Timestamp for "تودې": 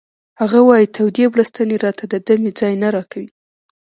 0.95-1.25